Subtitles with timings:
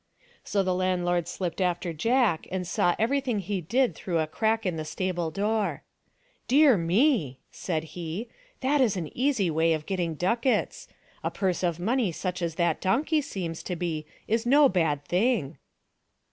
[0.43, 4.75] So the landlord slipped after Jack and saw everything he did through a crack in
[4.75, 5.83] the stable door."
[6.51, 8.27] Dear me!" said he,"
[8.61, 10.87] that is an easy way of getting ducats.
[11.23, 15.59] A purse of money such as that donkey seems to be is no bad thing."